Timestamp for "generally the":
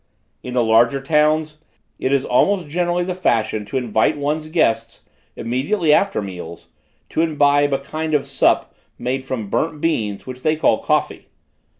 2.67-3.13